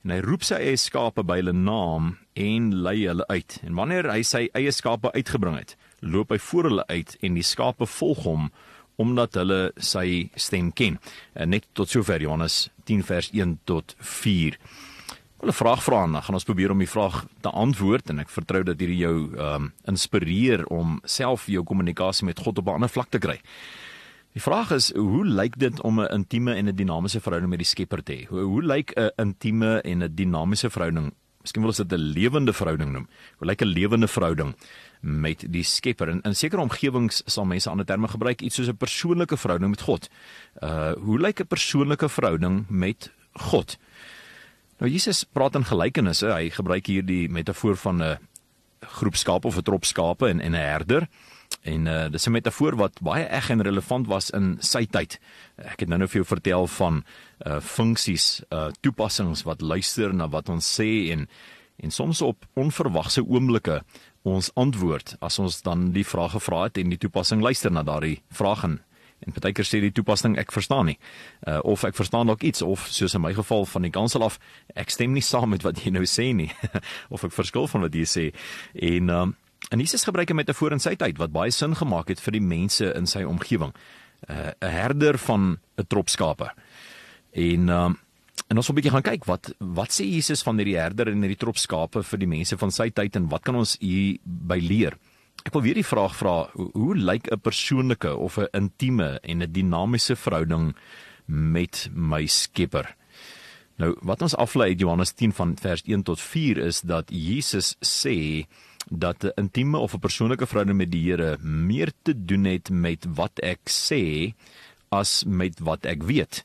en 0.07 0.13
hy 0.15 0.21
roep 0.23 0.45
sy 0.47 0.55
eie 0.63 0.77
skape 0.79 1.25
by 1.27 1.41
hulle 1.41 1.53
naam 1.53 2.13
en 2.39 2.69
lei 2.71 3.09
hulle 3.09 3.25
uit. 3.27 3.57
En 3.67 3.75
wanneer 3.75 4.07
hy 4.07 4.21
sy 4.23 4.45
eie 4.55 4.71
skape 4.71 5.11
uitgebring 5.17 5.57
het, 5.59 5.75
loop 5.99 6.31
hy 6.31 6.39
voor 6.39 6.69
hulle 6.71 6.85
uit 6.87 7.17
en 7.27 7.35
die 7.35 7.43
skape 7.43 7.89
volg 7.91 8.23
hom 8.23 8.45
omdat 8.97 9.35
hulle 9.35 9.73
sy 9.77 10.29
stem 10.35 10.73
ken. 10.73 10.99
En 11.35 11.49
net 11.49 11.67
tot 11.73 11.89
sover 11.89 12.21
Johannes 12.21 12.69
10 12.85 13.05
vers 13.05 13.31
1 13.33 13.59
tot 13.65 13.95
4. 13.99 14.59
Ek 15.37 15.43
wil 15.43 15.51
'n 15.51 15.53
vraag 15.53 15.83
vra 15.85 16.05
en 16.05 16.13
dan 16.13 16.23
gaan 16.23 16.35
ons 16.35 16.45
probeer 16.45 16.71
om 16.71 16.79
die 16.79 16.89
vraag 16.89 17.27
te 17.41 17.51
antwoord 17.51 18.11
en 18.11 18.19
ek 18.19 18.31
vertrou 18.31 18.63
dat 18.63 18.81
hierdie 18.81 19.05
jou 19.05 19.37
ehm 19.37 19.55
um, 19.55 19.73
inspireer 19.85 20.67
om 20.67 21.01
self 21.05 21.47
jou 21.47 21.63
kommunikasie 21.63 22.25
met 22.25 22.39
God 22.39 22.59
op 22.59 22.67
'n 22.67 22.75
ander 22.75 22.89
vlak 22.89 23.11
te 23.11 23.19
kry. 23.19 23.41
Die 24.33 24.43
vraag 24.43 24.71
is 24.71 24.93
hoe 24.93 25.25
lyk 25.25 25.59
dit 25.59 25.81
om 25.81 26.01
'n 26.01 26.13
intieme 26.13 26.55
en 26.55 26.69
'n 26.69 26.77
dinamiese 26.77 27.21
verhouding 27.21 27.51
met 27.51 27.59
die 27.59 27.67
Skepper 27.69 28.03
te 28.03 28.13
hê? 28.13 28.27
Hoe, 28.29 28.41
hoe 28.41 28.63
lyk 28.63 28.93
'n 28.97 29.11
intieme 29.17 29.81
en 29.81 30.03
'n 30.03 30.15
dinamiese 30.15 30.71
verhouding? 30.71 31.13
Miskien 31.41 31.63
wil 31.63 31.71
ons 31.71 31.77
dit 31.77 31.93
'n 31.93 32.13
lewende 32.13 32.53
verhouding 32.53 32.93
noem. 32.93 33.09
Hoe 33.39 33.47
lyk 33.47 33.63
'n 33.63 33.73
lewende 33.73 34.09
verhouding 34.09 34.55
met 35.01 35.45
die 35.53 35.63
Skepper? 35.63 36.09
In, 36.09 36.21
in 36.23 36.35
sekere 36.35 36.61
omgewings 36.61 37.23
sal 37.27 37.45
mense 37.45 37.71
ander 37.71 37.87
terme 37.87 38.09
gebruik, 38.09 38.43
iets 38.43 38.57
soos 38.57 38.69
'n 38.69 38.77
persoonlike 38.77 39.37
verhouding 39.37 39.71
met 39.71 39.81
God. 39.81 40.09
Uh 40.63 40.93
hoe 40.93 41.19
lyk 41.19 41.41
'n 41.41 41.47
persoonlike 41.47 42.09
verhouding 42.09 42.65
met 42.69 43.11
God? 43.33 43.79
Nou 44.79 44.91
Jesus 44.91 45.25
praat 45.25 45.55
in 45.55 45.65
gelykenisse. 45.65 46.27
Hy 46.27 46.51
gebruik 46.51 46.87
hier 46.87 47.05
die 47.05 47.29
metafoor 47.29 47.77
van 47.77 48.03
'n 48.03 48.19
groep 48.81 49.17
skape 49.17 49.47
of 49.47 49.57
'n 49.57 49.63
trop 49.63 49.85
skape 49.85 50.29
en 50.29 50.41
en 50.41 50.53
'n 50.53 50.61
herder. 50.61 51.09
En 51.63 51.87
uh 51.87 52.09
dis 52.09 52.27
'n 52.27 52.33
metafoor 52.33 52.77
wat 52.77 53.01
baie 53.01 53.25
eg 53.25 53.51
en 53.51 53.63
relevant 53.63 54.07
was 54.07 54.31
in 54.31 54.57
sy 54.61 54.87
tyd. 54.87 55.19
Ek 55.57 55.81
het 55.81 55.89
nou 55.89 55.99
nou 55.99 56.09
vir 56.09 56.23
jou 56.23 56.27
vertel 56.27 56.67
van 56.67 57.05
uh 57.47 57.61
funksies, 57.61 58.43
uh 58.51 58.69
toepassings 58.81 59.43
wat 59.43 59.61
luister 59.61 60.15
na 60.15 60.29
wat 60.29 60.49
ons 60.49 60.81
sê 60.81 61.11
en 61.13 61.29
en 61.77 61.91
soms 61.91 62.23
op 62.23 62.47
onverwagse 62.55 63.25
oomblikke 63.27 63.83
ons 64.27 64.51
antwoord 64.59 65.15
as 65.25 65.39
ons 65.39 65.61
dan 65.63 65.91
die 65.95 66.05
vraag 66.05 66.35
gevra 66.35 66.67
het 66.67 66.81
en 66.83 66.91
die 66.91 66.99
toepassing 66.99 67.43
luister 67.45 67.73
na 67.73 67.85
daardie 67.87 68.21
vraag 68.31 68.65
en 68.65 68.83
en 69.25 69.33
partykeer 69.33 69.65
sê 69.65 69.79
die 69.81 69.95
toepassing 69.97 70.35
ek 70.37 70.51
verstaan 70.53 70.91
nie. 70.91 70.99
Uh 71.49 71.63
of 71.65 71.87
ek 71.89 71.97
verstaan 71.97 72.29
dalk 72.29 72.43
iets 72.45 72.61
of 72.63 72.85
soos 72.93 73.15
in 73.17 73.23
my 73.25 73.33
geval 73.33 73.65
van 73.65 73.87
die 73.87 73.91
kansel 73.91 74.27
af 74.27 74.37
ek 74.77 74.93
stem 74.93 75.15
nie 75.17 75.25
saam 75.25 75.55
met 75.55 75.65
wat 75.65 75.81
jy 75.81 75.91
nou 75.95 76.05
sê 76.05 76.35
nie 76.37 76.51
of 77.15 77.25
ek 77.25 77.33
verskil 77.33 77.65
van 77.67 77.87
wat 77.87 77.95
jy 77.97 78.05
sê. 78.05 78.31
En 78.75 79.11
um 79.11 79.37
En 79.73 79.81
Jesus 79.81 80.05
gebruik 80.05 80.31
'n 80.31 80.37
metafoor 80.37 80.73
in 80.73 80.79
sy 80.79 80.95
tyd 80.95 81.19
wat 81.19 81.33
baie 81.33 81.51
sin 81.51 81.75
gemaak 81.75 82.09
het 82.09 82.21
vir 82.21 82.33
die 82.33 82.45
mense 82.45 82.93
in 82.95 83.07
sy 83.07 83.25
omgewing. 83.25 83.73
uh, 84.29 84.51
'n 84.61 84.71
herder 84.71 85.19
van 85.19 85.59
'n 85.77 85.87
trop 85.87 86.09
skape. 86.09 86.53
En 87.33 87.69
um, 87.69 87.99
en 88.49 88.57
ons 88.57 88.67
wil 88.67 88.75
'n 88.75 88.79
bietjie 88.79 88.95
gaan 88.95 89.03
kyk 89.03 89.25
wat 89.27 89.51
wat 89.59 89.91
sê 89.91 90.05
Jesus 90.05 90.43
van 90.43 90.57
hierdie 90.59 90.79
herder 90.79 91.09
en 91.09 91.23
hierdie 91.23 91.43
trop 91.45 91.57
skape 91.57 92.03
vir 92.03 92.19
die 92.19 92.27
mense 92.31 92.57
van 92.57 92.71
sy 92.71 92.91
tyd 92.91 93.17
en 93.17 93.29
wat 93.29 93.43
kan 93.43 93.57
ons 93.57 93.77
hier 93.81 94.19
by 94.25 94.59
leer? 94.59 94.97
Ek 95.45 95.53
wil 95.53 95.63
weer 95.63 95.75
die 95.75 95.87
vraag 95.87 96.15
vra, 96.17 96.49
hoe, 96.55 96.71
hoe 96.75 96.95
lyk 96.95 97.29
'n 97.31 97.41
persoonlike 97.41 98.17
of 98.17 98.39
'n 98.39 98.49
intieme 98.53 99.21
en 99.23 99.43
'n 99.43 99.53
dinamiese 99.53 100.17
verhouding 100.17 100.75
met 101.27 101.89
my 101.93 102.27
Skepper? 102.27 102.97
Nou, 103.79 103.95
wat 104.03 104.23
ons 104.23 104.37
aflei 104.37 104.69
uit 104.73 104.81
Johannes 104.81 105.13
10 105.13 105.33
van 105.33 105.57
vers 105.57 105.83
1 105.85 106.03
tot 106.03 106.21
4 106.21 106.59
is 106.59 106.81
dat 106.81 107.11
Jesus 107.11 107.77
sê 107.81 108.47
dat 108.89 109.25
'n 109.25 109.33
intieme 109.37 109.79
of 109.79 109.95
'n 109.95 109.99
persoonlike 109.99 110.47
verhouding 110.47 110.79
met 110.79 110.91
die 110.91 111.11
Here 111.11 111.39
meer 111.43 111.93
te 112.03 112.25
doen 112.25 112.45
het 112.45 112.71
met 112.71 113.07
wat 113.15 113.39
ek 113.43 113.61
sê 113.69 114.35
as 114.89 115.25
met 115.27 115.61
wat 115.61 115.85
ek 115.85 116.03
weet. 116.03 116.45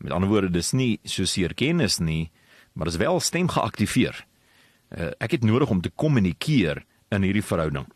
Met 0.00 0.12
ander 0.16 0.30
woorde, 0.30 0.50
dis 0.50 0.72
nie 0.72 0.98
so 1.04 1.28
seer 1.28 1.54
kennis 1.54 1.98
nie, 2.00 2.30
maar 2.72 2.90
dis 2.90 3.00
wel 3.00 3.20
stem 3.20 3.48
geaktiveer. 3.48 4.24
Uh, 4.90 5.12
ek 5.20 5.36
het 5.36 5.44
nodig 5.46 5.70
om 5.70 5.80
te 5.80 5.92
kommunikeer 5.94 6.82
in 7.14 7.26
hierdie 7.26 7.44
verhouding. 7.44 7.86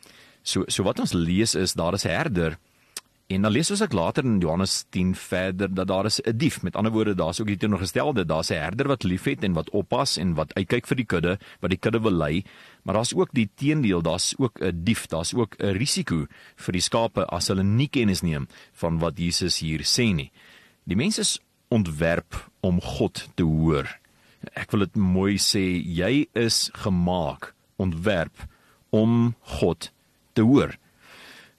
So 0.43 0.69
so 0.69 0.85
wat 0.85 1.01
ons 1.01 1.15
lees 1.17 1.55
is 1.59 1.75
daar 1.75 1.95
is 1.95 2.05
'n 2.05 2.15
herder 2.15 2.59
En 3.33 3.41
dan 3.41 3.55
lees 3.55 3.71
ons 3.73 3.81
ek 3.81 3.95
later 3.97 4.27
in 4.29 4.37
Johannes 4.43 4.83
10 4.93 5.15
verder 5.17 5.71
dat 5.73 5.89
daar 5.89 6.05
is 6.05 6.21
'n 6.21 6.37
dief. 6.37 6.63
Met 6.63 6.77
ander 6.77 6.93
woorde, 6.93 7.15
daar's 7.15 7.41
ook 7.41 7.47
die 7.47 7.57
teenoorgestelde, 7.57 8.25
daar's 8.25 8.51
'n 8.51 8.61
herder 8.61 8.87
wat 8.87 9.03
liefhet 9.03 9.43
en 9.43 9.53
wat 9.53 9.71
oppas 9.71 10.17
en 10.17 10.35
wat 10.35 10.55
uitkyk 10.55 10.87
vir 10.87 10.97
die 10.97 11.07
kudde, 11.07 11.39
wat 11.61 11.71
die 11.71 11.79
kudde 11.79 12.01
wil 12.01 12.13
lei, 12.13 12.45
maar 12.83 12.95
daar's 12.95 13.15
ook 13.15 13.29
die 13.33 13.51
teendeel, 13.55 14.03
daar's 14.03 14.35
ook 14.39 14.61
'n 14.61 14.85
dief, 14.85 15.07
daar's 15.07 15.35
ook 15.35 15.57
'n 15.59 15.73
risiko 15.73 16.27
vir 16.57 16.73
die 16.73 16.81
skape 16.81 17.27
as 17.27 17.49
hulle 17.49 17.63
nie 17.63 17.89
kennis 17.89 18.21
neem 18.21 18.47
van 18.73 18.99
wat 18.99 19.19
Jesus 19.19 19.59
hier 19.59 19.81
sê 19.81 20.15
nie. 20.15 20.31
Die 20.85 20.97
mense 20.97 21.21
is 21.21 21.41
ontwerp 21.75 22.39
om 22.65 22.81
God 22.81 23.27
te 23.39 23.47
hoor. 23.47 23.89
Ek 24.55 24.73
wil 24.75 24.85
dit 24.87 24.99
mooi 25.01 25.37
sê, 25.41 25.63
jy 25.83 26.27
is 26.39 26.69
gemaak, 26.85 27.53
ontwerp 27.81 28.47
om 28.95 29.35
God 29.59 29.91
te 30.37 30.45
hoor. 30.47 30.77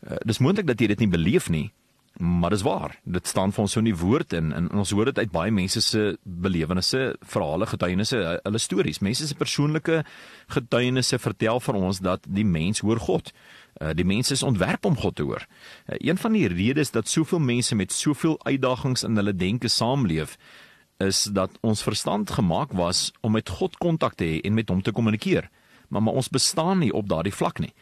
Uh, 0.05 0.19
dis 0.27 0.39
moontlik 0.43 0.69
dat 0.69 0.81
jy 0.81 0.91
dit 0.93 1.03
nie 1.03 1.11
beleef 1.11 1.49
nie, 1.51 1.67
maar 2.17 2.49
dis 2.49 2.61
waar. 2.61 2.95
Dit 3.03 3.27
staan 3.27 3.51
vir 3.51 3.61
ons 3.65 3.73
so 3.75 3.81
in 3.81 3.89
die 3.89 3.97
woord 3.97 4.33
en, 4.33 4.53
en 4.55 4.69
ons 4.71 4.91
hoor 4.95 5.09
dit 5.11 5.17
uit 5.19 5.31
baie 5.31 5.51
mense 5.51 5.81
se 5.83 6.03
belewennisse, 6.23 7.15
verhale, 7.21 7.67
getuienisse, 7.67 8.19
hulle 8.43 8.61
stories. 8.61 9.01
Mense 9.03 9.27
se 9.27 9.35
persoonlike 9.35 10.03
getuienisse 10.55 11.19
vertel 11.19 11.59
vir 11.59 11.79
ons 11.79 11.99
dat 11.99 12.23
die 12.27 12.45
mens 12.47 12.79
hoor 12.85 13.01
God. 13.03 13.33
Uh, 13.81 13.91
die 13.91 14.07
mense 14.07 14.31
is 14.33 14.45
ontwerp 14.47 14.85
om 14.87 14.95
God 14.95 15.17
te 15.19 15.25
hoor. 15.27 15.43
Uh, 15.43 15.97
een 15.99 16.17
van 16.17 16.37
die 16.37 16.47
redes 16.47 16.93
dat 16.95 17.11
soveel 17.11 17.43
mense 17.43 17.75
met 17.75 17.91
soveel 17.91 18.39
uitdagings 18.45 19.03
in 19.03 19.19
hulle 19.19 19.35
denke 19.35 19.67
saamleef, 19.67 20.37
is 21.03 21.25
dat 21.35 21.57
ons 21.59 21.83
verstand 21.83 22.31
gemaak 22.31 22.71
was 22.71 23.09
om 23.19 23.35
met 23.35 23.49
God 23.49 23.75
kontak 23.83 24.15
te 24.15 24.23
hê 24.23 24.39
en 24.47 24.55
met 24.55 24.69
hom 24.71 24.79
te 24.81 24.95
kommunikeer. 24.95 25.49
Maar, 25.91 26.01
maar 26.01 26.13
ons 26.13 26.31
bestaan 26.31 26.79
nie 26.79 26.93
op 26.95 27.09
daardie 27.11 27.35
vlak 27.35 27.59
nie. 27.59 27.73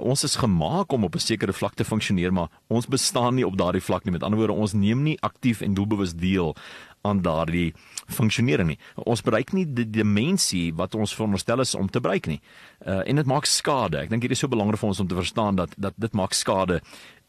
Ons 0.00 0.24
is 0.24 0.38
gemaak 0.40 0.92
om 0.92 1.04
op 1.04 1.14
'n 1.14 1.18
sekere 1.18 1.52
vlak 1.52 1.74
te 1.74 1.84
funksioneer, 1.84 2.32
maar 2.32 2.48
ons 2.68 2.86
bestaan 2.86 3.34
nie 3.34 3.46
op 3.46 3.56
daardie 3.56 3.82
vlak 3.82 4.04
nie. 4.04 4.12
Met 4.12 4.22
ander 4.22 4.38
woorde, 4.38 4.54
ons 4.54 4.72
neem 4.72 5.02
nie 5.02 5.20
aktief 5.20 5.60
en 5.60 5.74
doelbewus 5.74 6.14
deel 6.14 6.56
aan 7.02 7.22
daardie 7.22 7.74
funksionering 8.06 8.68
nie. 8.68 8.78
Ons 8.94 9.22
bereik 9.22 9.52
nie 9.52 9.64
die 9.66 9.90
dimensie 9.90 10.70
wat 10.78 10.94
ons 10.94 11.14
veronderstel 11.14 11.60
is 11.60 11.74
om 11.74 11.90
te 11.90 12.00
bereik 12.00 12.26
nie. 12.30 12.40
Uh 12.86 13.02
en 13.02 13.16
dit 13.16 13.26
maak 13.26 13.46
skade. 13.46 13.98
Ek 13.98 14.10
dink 14.12 14.22
dit 14.22 14.30
is 14.30 14.38
so 14.38 14.48
belangrik 14.48 14.80
vir 14.80 14.88
ons 14.88 15.00
om 15.00 15.08
te 15.08 15.18
verstaan 15.18 15.58
dat 15.58 15.74
dat 15.76 15.94
dit 15.96 16.12
maak 16.12 16.32
skade 16.32 16.80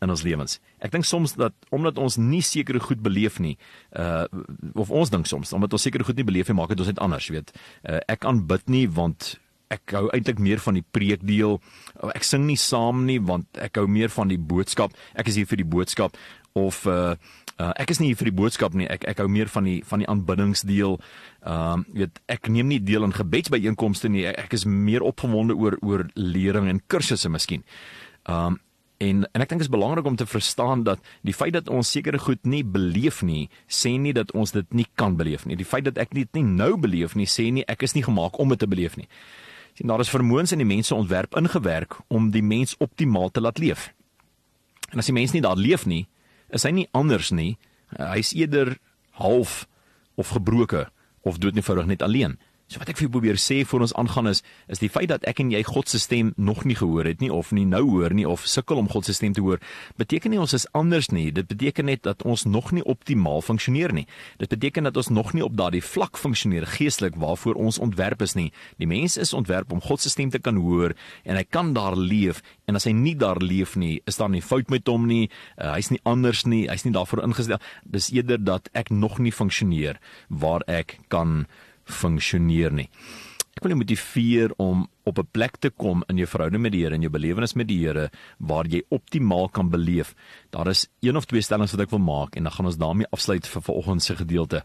in 0.01 0.09
ons 0.09 0.23
lewens. 0.23 0.59
Ek 0.83 0.91
dink 0.91 1.05
soms 1.05 1.33
dat 1.39 1.53
omdat 1.71 1.97
ons 1.97 2.17
nie 2.17 2.41
sekere 2.41 2.79
goed 2.79 3.01
beleef 3.01 3.39
nie, 3.39 3.57
uh 3.97 4.25
of 4.75 4.91
ons 4.91 5.09
dink 5.09 5.25
soms 5.25 5.53
omdat 5.53 5.73
ons 5.73 5.81
sekere 5.81 6.03
goed 6.03 6.15
nie 6.15 6.27
beleef 6.27 6.47
nie, 6.47 6.55
maak 6.55 6.69
dit 6.69 6.79
ons 6.79 6.91
net 6.93 6.99
anders, 6.99 7.29
weet. 7.33 7.53
Uh 7.83 7.99
ek 8.07 8.25
aanbid 8.29 8.69
nie 8.69 8.87
want 8.87 9.39
ek 9.73 9.95
hou 9.95 10.07
eintlik 10.13 10.39
meer 10.39 10.61
van 10.63 10.77
die 10.77 10.85
preekdeel. 10.95 11.59
Ek 12.13 12.25
sing 12.27 12.47
nie 12.47 12.59
saam 12.59 13.05
nie 13.07 13.19
want 13.23 13.47
ek 13.61 13.79
hou 13.81 13.87
meer 13.87 14.11
van 14.13 14.31
die 14.31 14.39
boodskap. 14.39 14.95
Ek 15.15 15.29
is 15.31 15.39
hier 15.39 15.49
vir 15.49 15.63
die 15.63 15.69
boodskap 15.75 16.17
of 16.59 16.83
uh, 16.85 17.15
uh 17.61 17.71
ek 17.81 17.93
is 17.93 18.01
nie 18.01 18.11
hier 18.11 18.19
vir 18.19 18.29
die 18.29 18.37
boodskap 18.41 18.75
nie. 18.77 18.89
Ek 18.89 19.07
ek 19.09 19.23
hou 19.23 19.29
meer 19.31 19.49
van 19.53 19.69
die 19.69 19.79
van 19.87 20.03
die 20.03 20.09
aanbiddingsdeel. 20.09 20.99
Ehm 21.45 21.85
uh, 21.85 21.95
weet 22.01 22.21
ek 22.31 22.51
neem 22.51 22.69
nie 22.69 22.81
deel 22.81 23.05
aan 23.05 23.15
gebedsbyeenkomste 23.15 24.11
nie. 24.11 24.27
Ek, 24.29 24.45
ek 24.47 24.59
is 24.59 24.67
meer 24.69 25.05
opgewonde 25.05 25.57
oor 25.57 25.79
oor 25.81 26.07
lering 26.15 26.69
en 26.69 26.83
kursusse 26.87 27.29
miskien. 27.29 27.65
Ehm 28.27 28.53
um, 28.53 28.61
En 29.03 29.25
en 29.35 29.41
ek 29.41 29.49
dink 29.51 29.59
dit 29.59 29.67
is 29.67 29.73
belangrik 29.73 30.05
om 30.07 30.15
te 30.15 30.25
verstaan 30.29 30.85
dat 30.87 31.01
die 31.27 31.33
feit 31.35 31.51
dat 31.51 31.67
ons 31.67 31.89
sekere 31.91 32.21
goed 32.23 32.45
nie 32.47 32.61
beleef 32.63 33.19
nie, 33.25 33.49
sê 33.67 33.97
nie 33.99 34.13
dat 34.15 34.31
ons 34.31 34.53
dit 34.55 34.69
nie 34.71 34.85
kan 34.95 35.17
beleef 35.19 35.43
nie. 35.49 35.57
Die 35.59 35.67
feit 35.67 35.83
dat 35.89 35.97
ek 35.99 36.13
dit 36.15 36.29
nie 36.37 36.45
nou 36.45 36.77
beleef 36.79 37.17
nie, 37.19 37.27
sê 37.27 37.49
nie 37.51 37.65
ek 37.67 37.83
is 37.83 37.97
nie 37.97 38.05
gemaak 38.05 38.39
om 38.39 38.53
dit 38.53 38.61
te 38.63 38.69
beleef 38.69 38.95
nie 38.95 39.09
sien 39.73 39.89
daar 39.89 40.03
is 40.03 40.11
vermoëns 40.13 40.53
in 40.53 40.61
die 40.61 40.69
mense 40.69 40.95
ontwerp 40.95 41.35
ingewerk 41.39 41.97
om 42.07 42.31
die 42.31 42.43
mens 42.43 42.75
optimaal 42.77 43.31
te 43.31 43.41
laat 43.41 43.57
leef. 43.57 43.91
En 44.91 45.01
as 45.01 45.09
die 45.09 45.15
mens 45.15 45.33
nie 45.33 45.41
daar 45.41 45.57
leef 45.57 45.85
nie, 45.89 46.05
is 46.53 46.65
hy 46.67 46.71
nie 46.71 46.87
anders 46.93 47.31
nie. 47.33 47.55
Hy's 47.97 48.33
eerder 48.37 48.77
half 49.17 49.63
of 50.15 50.33
gebroke 50.35 50.85
of 51.25 51.39
dood 51.41 51.57
eenvoudig 51.57 51.89
net 51.89 52.05
alleen. 52.05 52.37
So 52.73 52.81
wat 52.81 52.89
ek 52.89 52.97
vir 52.97 53.09
probeer 53.13 53.37
sê 53.37 53.59
voor 53.69 53.83
ons 53.85 53.91
aangaan 54.01 54.31
is 54.31 54.39
is 54.73 54.79
die 54.81 54.89
feit 54.89 55.11
dat 55.11 55.27
ek 55.29 55.43
en 55.43 55.51
jy 55.53 55.59
God 55.67 55.91
se 55.91 55.99
stem 56.01 56.31
nog 56.41 56.63
nie 56.65 56.73
gehoor 56.79 57.05
het 57.05 57.19
nie 57.21 57.29
of 57.29 57.51
nie 57.53 57.67
nou 57.69 57.83
hoor 57.85 58.13
nie 58.17 58.23
of 58.25 58.47
sukkel 58.49 58.79
om 58.81 58.87
God 58.89 59.05
se 59.05 59.13
stem 59.13 59.35
te 59.37 59.43
hoor, 59.45 59.59
beteken 60.01 60.31
nie 60.33 60.39
ons 60.41 60.55
is 60.57 60.65
anders 60.73 61.11
nie. 61.13 61.27
Dit 61.29 61.51
beteken 61.51 61.85
net 61.85 62.01
dat 62.07 62.23
ons 62.25 62.47
nog 62.49 62.71
nie 62.73 62.81
optimaal 62.89 63.43
funksioneer 63.45 63.93
nie. 63.93 64.07
Dit 64.41 64.49
beteken 64.49 64.89
dat 64.89 64.97
ons 64.97 65.11
nog 65.13 65.35
nie 65.37 65.43
op 65.45 65.53
daardie 65.59 65.83
vlak 65.85 66.17
funksioneer 66.17 66.65
geestelik 66.65 67.19
waarvoor 67.21 67.59
ons 67.61 67.77
ontwerp 67.77 68.23
is 68.25 68.33
nie. 68.39 68.47
Die 68.81 68.89
mens 68.89 69.19
is 69.21 69.35
ontwerp 69.37 69.69
om 69.69 69.83
God 69.83 70.01
se 70.01 70.09
stem 70.09 70.31
te 70.33 70.41
kan 70.41 70.57
hoor 70.57 70.95
en 71.29 71.37
hy 71.37 71.43
kan 71.45 71.75
daar 71.77 71.93
leef 71.93 72.41
en 72.65 72.79
as 72.79 72.87
hy 72.89 72.95
nie 72.97 73.13
daar 73.13 73.37
leef 73.43 73.75
nie, 73.77 73.99
is 74.09 74.17
daar 74.17 74.33
nie 74.33 74.41
fout 74.41 74.73
met 74.73 74.89
hom 74.89 75.05
nie. 75.05 75.27
Uh, 75.59 75.75
hy's 75.75 75.91
nie 75.93 76.01
anders 76.09 76.41
nie. 76.49 76.63
Hy's 76.71 76.87
nie 76.87 76.95
daarvoor 76.95 77.21
ingestel. 77.27 77.61
Dis 77.85 78.09
eerder 78.15 78.41
dat 78.41 78.71
ek 78.73 78.89
nog 78.89 79.19
nie 79.21 79.35
funksioneer 79.35 80.01
waar 80.33 80.65
ek 80.65 80.97
kan 81.13 81.43
funksioneer 81.85 82.73
nie. 82.73 82.89
Ek 83.53 83.61
wil 83.61 83.75
jou 83.75 83.83
motiveer 83.83 84.53
om 84.57 84.87
op 85.05 85.19
'n 85.19 85.27
plek 85.31 85.57
te 85.57 85.69
kom 85.69 86.03
in 86.09 86.17
jou 86.17 86.27
verhouding 86.27 86.61
met 86.61 86.71
die 86.71 86.81
Here 86.81 86.95
en 86.95 87.01
jou 87.01 87.11
belewenis 87.11 87.53
met 87.53 87.67
die 87.67 87.85
Here 87.85 88.09
waar 88.39 88.65
jy 88.65 88.81
optimaal 88.89 89.49
kan 89.49 89.69
beleef. 89.69 90.15
Daar 90.49 90.67
is 90.67 90.87
een 91.01 91.15
of 91.15 91.25
twee 91.25 91.41
stellings 91.41 91.71
wat 91.71 91.81
ek 91.81 91.89
wil 91.89 91.99
maak 91.99 92.35
en 92.35 92.43
dan 92.43 92.51
gaan 92.51 92.65
ons 92.65 92.77
daarmee 92.77 93.07
afsluit 93.11 93.47
vir 93.47 93.61
vanoggend 93.61 94.03
se 94.03 94.15
gedeelte. 94.15 94.63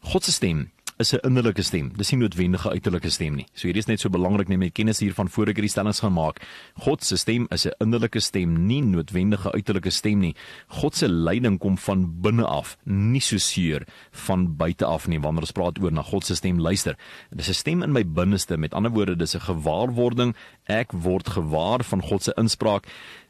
God 0.00 0.24
se 0.24 0.32
stem 0.32 0.70
is 0.98 1.12
'n 1.12 1.20
innerlike 1.28 1.62
stem. 1.62 1.92
Dis 1.96 2.10
nie 2.10 2.20
noodwendige 2.20 2.70
uiterlike 2.70 3.10
stem 3.10 3.34
nie. 3.34 3.46
So 3.54 3.68
hierdie 3.68 3.78
is 3.84 3.86
net 3.86 4.00
so 4.00 4.08
belangrik 4.08 4.48
net 4.48 4.58
met 4.58 4.72
kennis 4.72 5.00
hiervan 5.00 5.28
voor 5.28 5.48
ek 5.48 5.56
hierdie 5.56 5.70
stellings 5.70 6.00
gaan 6.00 6.12
maak. 6.12 6.40
God 6.74 7.04
se 7.04 7.16
stem 7.16 7.46
is 7.50 7.66
'n 7.66 7.72
innerlike 7.80 8.20
stem, 8.20 8.66
nie 8.66 8.80
noodwendige 8.82 9.52
uiterlike 9.52 9.90
stem 9.90 10.18
nie. 10.18 10.34
God 10.68 10.94
se 10.94 11.08
leiding 11.08 11.58
kom 11.58 11.76
van 11.78 12.20
binne 12.20 12.44
af, 12.44 12.76
nie 12.84 13.20
so 13.20 13.36
seer 13.36 13.86
van 14.10 14.56
buite 14.56 14.84
af 14.84 15.06
nie 15.06 15.20
wanneer 15.20 15.42
ons 15.42 15.52
praat 15.52 15.78
oor 15.82 15.92
na 15.92 16.02
God 16.02 16.24
se 16.24 16.34
stem 16.34 16.58
luister. 16.58 16.96
Dis 17.30 17.48
'n 17.48 17.54
stem 17.54 17.82
in 17.82 17.92
my 17.92 18.04
binneste. 18.04 18.56
Met 18.56 18.74
ander 18.74 18.90
woorde, 18.90 19.16
dis 19.16 19.34
'n 19.34 19.40
gewaarwording. 19.40 20.34
Ek 20.66 20.92
word 20.92 21.28
gewaar 21.28 21.84
van 21.84 22.02
God 22.02 22.22
se 22.22 22.32
inspraak. 22.36 22.86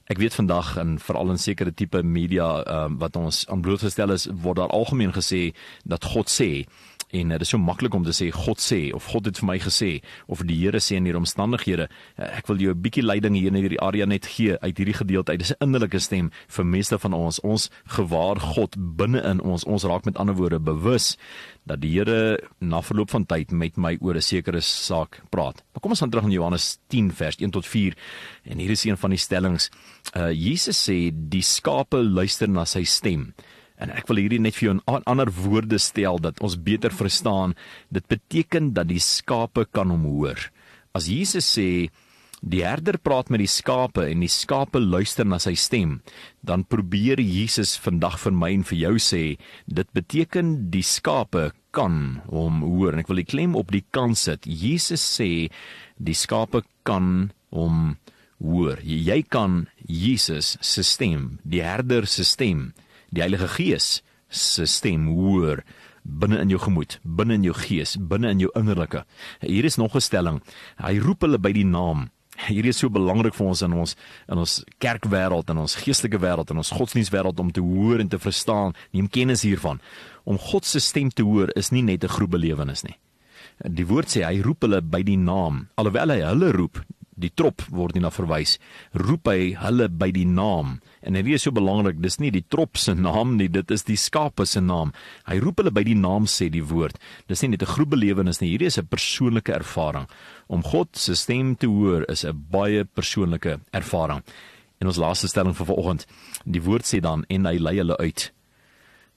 Ek 0.07 0.19
weet 0.19 0.35
vandag 0.35 0.77
en 0.77 0.99
veral 1.03 1.31
in 1.31 1.39
sekere 1.39 1.75
tipe 1.75 2.03
media 2.03 2.63
um, 2.85 2.99
wat 2.99 3.17
ons 3.17 3.47
aan 3.51 3.61
blootgestel 3.61 4.13
is, 4.15 4.29
word 4.31 4.57
daar 4.57 4.71
algemeen 4.71 5.13
gesê 5.13 5.53
dat 5.85 6.05
God 6.05 6.31
sê 6.31 6.67
en 7.21 7.35
dit 7.35 7.45
is 7.45 7.53
so 7.55 7.59
maklik 7.59 7.95
om 7.95 8.05
te 8.07 8.15
sê 8.17 8.31
God 8.35 8.61
sê 8.63 8.81
of 8.97 9.09
God 9.13 9.29
het 9.31 9.41
vir 9.41 9.49
my 9.51 9.59
gesê 9.63 9.91
of 10.27 10.43
die 10.47 10.59
Here 10.61 10.81
sê 10.83 10.97
in 10.99 11.09
hierdie 11.09 11.21
omstandighede 11.21 11.89
ek 12.17 12.49
wil 12.51 12.61
jou 12.63 12.75
'n 12.75 12.83
bietjie 12.83 13.05
leiding 13.05 13.37
hier 13.37 13.49
in 13.49 13.61
hierdie 13.61 13.81
area 13.81 14.07
net 14.07 14.27
gee 14.27 14.59
uit 14.61 14.77
hierdie 14.77 14.97
gedeelte 15.01 15.33
uit 15.33 15.41
dis 15.41 15.53
'n 15.53 15.65
innerlike 15.65 15.99
stem 15.99 16.31
vir 16.49 16.65
meeste 16.65 16.99
van 16.99 17.13
ons 17.13 17.41
ons 17.41 17.71
gewaar 17.87 18.41
God 18.41 18.75
binne 18.77 19.23
in 19.23 19.41
ons 19.41 19.65
ons 19.65 19.85
raak 19.85 20.05
met 20.05 20.17
ander 20.17 20.35
woorde 20.35 20.61
bewus 20.61 21.17
dat 21.67 21.81
die 21.83 21.93
Here 21.97 22.39
na 22.61 22.81
verloop 22.83 23.11
van 23.11 23.27
tyd 23.27 23.51
met 23.51 23.77
my 23.77 23.97
oor 24.01 24.15
'n 24.15 24.23
sekere 24.23 24.61
saak 24.61 25.23
praat. 25.31 25.63
Maar 25.73 25.81
kom 25.81 25.91
ons 25.91 26.01
gaan 26.01 26.11
terug 26.11 26.25
in 26.25 26.31
Johannes 26.31 26.79
10 26.89 27.13
vers 27.13 27.37
1 27.37 27.51
tot 27.51 27.67
4 27.67 27.95
en 28.45 28.59
hier 28.59 28.71
is 28.71 28.85
een 28.85 28.97
van 28.97 29.11
die 29.11 29.19
stellings. 29.19 29.71
Uh 30.15 30.31
Jesus 30.31 30.89
sê 30.89 31.11
die 31.13 31.43
skape 31.43 31.97
luister 31.97 32.49
na 32.49 32.65
sy 32.65 32.85
stem. 32.85 33.35
En 33.83 33.93
ek 33.93 34.09
wil 34.09 34.23
hierdie 34.23 34.41
net 34.41 34.57
vir 34.57 34.71
jou 34.71 34.75
in 34.79 35.05
ander 35.05 35.31
woorde 35.43 35.79
stel 35.83 36.21
dat 36.23 36.41
ons 36.45 36.57
beter 36.57 36.95
verstaan. 36.95 37.55
Dit 37.93 38.09
beteken 38.09 38.73
dat 38.77 38.89
die 38.89 39.03
skape 39.03 39.67
kan 39.69 39.93
hom 39.93 40.07
hoor. 40.09 40.41
As 40.97 41.11
Jesus 41.13 41.49
sê 41.59 41.89
die 42.47 42.63
herder 42.65 42.99
praat 43.03 43.31
met 43.33 43.41
die 43.43 43.51
skape 43.51 44.05
en 44.07 44.23
die 44.23 44.31
skape 44.33 44.81
luister 44.81 45.27
na 45.29 45.39
sy 45.43 45.55
stem, 45.59 45.99
dan 46.47 46.65
probeer 46.69 47.21
Jesus 47.21 47.75
vandag 47.81 48.19
vir 48.23 48.35
my 48.37 48.51
en 48.55 48.65
vir 48.69 48.79
jou 48.85 48.97
sê, 49.03 49.23
dit 49.67 49.93
beteken 49.97 50.71
die 50.73 50.85
skape 50.85 51.51
kan 51.77 52.23
hom 52.31 52.63
hoor. 52.65 52.95
En 52.95 53.05
ek 53.05 53.13
wil 53.13 53.21
die 53.21 53.29
klem 53.29 53.57
op 53.59 53.73
die 53.75 53.85
kan 53.93 54.17
sit. 54.17 54.47
Jesus 54.49 55.05
sê 55.05 55.49
die 55.97 56.17
skape 56.17 56.63
kan 56.87 57.31
hom 57.53 57.97
hoor. 58.41 58.81
Jy 58.85 59.21
kan 59.33 59.67
Jesus 59.85 60.57
se 60.65 60.85
stem, 60.85 61.37
die 61.45 61.65
herder 61.65 62.09
se 62.09 62.25
stem 62.25 62.71
die 63.17 63.25
Heilige 63.25 63.49
Gees 63.49 64.03
se 64.29 64.67
stem 64.69 65.09
hoor 65.09 65.63
binne 66.07 66.39
in 66.43 66.51
jou 66.53 66.61
gemoed, 66.63 66.99
binne 67.03 67.35
in 67.35 67.47
jou 67.47 67.55
gees, 67.57 67.97
binne 67.99 68.31
in 68.31 68.43
jou 68.45 68.51
innerlike. 68.59 69.05
Hier 69.43 69.65
is 69.65 69.77
nog 69.77 69.97
'n 69.97 70.01
stelling. 70.01 70.43
Hy 70.79 70.99
roep 70.99 71.23
hulle 71.23 71.39
by 71.39 71.53
die 71.53 71.65
naam. 71.65 72.11
Hierdie 72.37 72.69
is 72.69 72.79
so 72.79 72.89
belangrik 72.91 73.35
vir 73.35 73.47
ons 73.47 73.63
in 73.63 73.73
ons 73.73 73.97
in 74.29 74.39
ons 74.39 74.65
kerkwêreld 74.79 75.51
en 75.51 75.59
ons 75.59 75.75
geestelike 75.75 76.19
wêreld 76.19 76.51
en 76.51 76.57
ons 76.57 76.71
godsdienstwêreld 76.71 77.41
om 77.41 77.51
te 77.51 77.61
hoor 77.61 78.01
en 78.01 78.09
te 78.09 78.19
verstaan, 78.19 78.75
neem 78.93 79.09
kennis 79.09 79.43
hiervan. 79.43 79.81
Om 80.25 80.39
God 80.39 80.65
se 80.65 80.81
stem 80.81 81.11
te 81.11 81.23
hoor 81.23 81.51
is 81.57 81.71
nie 81.71 81.83
net 81.83 82.05
'n 82.05 82.09
groep 82.09 82.31
belewenis 82.31 82.85
nie. 82.85 82.99
Die 83.65 83.87
woord 83.87 84.09
sê 84.09 84.25
hy 84.25 84.43
roep 84.43 84.63
hulle 84.63 84.83
by 84.83 85.03
die 85.03 85.17
naam. 85.17 85.69
Alhoewel 85.77 86.11
hy 86.11 86.21
hulle 86.21 86.53
roep, 86.53 86.85
die 87.17 87.33
trop 87.35 87.63
word 87.73 87.97
nie 87.97 88.03
na 88.05 88.11
verwys. 88.13 88.57
Roep 88.93 89.29
hy 89.31 89.55
hulle 89.59 89.89
by 89.89 90.11
die 90.15 90.27
naam. 90.29 90.77
En 91.03 91.17
dit 91.17 91.29
is 91.33 91.47
so 91.47 91.55
belangrik 91.55 91.99
dis 92.03 92.19
nie 92.21 92.31
die 92.35 92.45
trop 92.53 92.77
se 92.77 92.95
naam 92.95 93.37
nie 93.41 93.49
dit 93.53 93.71
is 93.73 93.87
die 93.89 93.99
skape 94.01 94.47
se 94.47 94.61
naam. 94.61 94.93
Hy 95.29 95.39
roep 95.43 95.63
hulle 95.63 95.73
by 95.75 95.85
die 95.87 95.97
naam 95.97 96.29
sê 96.31 96.51
die 96.53 96.65
woord. 96.65 96.99
Dis 97.29 97.43
nie 97.43 97.55
net 97.55 97.63
'n 97.63 97.73
groep 97.73 97.91
belewenis 97.97 98.41
nie 98.41 98.51
hierdie 98.51 98.69
is 98.69 98.79
'n 98.79 98.87
persoonlike 98.87 99.53
ervaring. 99.53 100.07
Om 100.49 100.63
God 100.63 100.89
se 100.97 101.15
stem 101.15 101.57
te 101.57 101.67
hoor 101.67 102.05
is 102.09 102.25
'n 102.25 102.47
baie 102.51 102.85
persoonlike 102.85 103.61
ervaring. 103.73 104.23
En 104.81 104.87
ons 104.87 104.97
laaste 104.97 105.29
stelling 105.29 105.57
vir 105.57 105.67
vanoggend. 105.67 106.07
Die 106.45 106.63
woord 106.63 106.85
sê 106.85 107.01
dan 107.01 107.25
en 107.29 107.47
hy 107.47 107.59
lei 107.59 107.77
hulle 107.77 107.97
uit. 107.97 108.33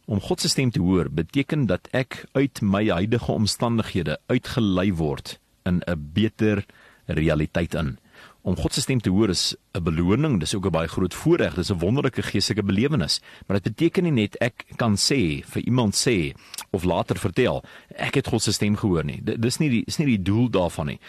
Om 0.07 0.21
God 0.21 0.41
se 0.41 0.49
stem 0.49 0.71
te 0.71 0.79
hoor 0.79 1.09
beteken 1.09 1.65
dat 1.65 1.87
ek 1.91 2.25
uit 2.33 2.61
my 2.61 2.87
huidige 2.87 3.31
omstandighede 3.31 4.17
uitgelei 4.27 4.93
word 4.93 5.39
in 5.65 5.83
'n 5.85 6.11
beter 6.13 6.65
realiteit 7.15 7.73
in. 7.73 7.97
Om 8.41 8.55
God 8.55 8.73
se 8.73 8.81
stem 8.81 9.01
te 9.03 9.11
hoor 9.11 9.29
is 9.29 9.55
'n 9.75 9.83
beloning, 9.83 10.39
dis 10.39 10.55
ook 10.55 10.65
'n 10.65 10.71
baie 10.71 10.87
groot 10.87 11.13
voorreg, 11.13 11.53
dis 11.55 11.71
'n 11.71 11.79
wonderlike 11.79 12.21
geestelike 12.21 12.63
belewenis. 12.63 13.21
Maar 13.47 13.59
dit 13.59 13.75
beteken 13.75 14.03
nie 14.03 14.11
net 14.11 14.35
ek 14.39 14.65
kan 14.75 14.95
sê 14.95 15.43
vir 15.45 15.61
iemand 15.65 15.95
sê 15.95 16.33
of 16.71 16.83
later 16.83 17.17
vertel 17.17 17.63
ek 17.95 18.15
het 18.15 18.27
God 18.27 18.41
se 18.41 18.51
stem 18.51 18.75
gehoor 18.75 19.03
nie. 19.03 19.21
Dis 19.23 19.57
nie 19.57 19.69
die 19.69 19.83
is 19.85 19.97
nie 19.97 20.07
die 20.07 20.23
doel 20.23 20.49
daarvan 20.49 20.85
nie. 20.85 20.99